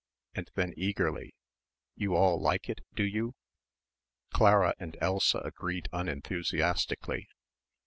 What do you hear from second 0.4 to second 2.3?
then eagerly, "you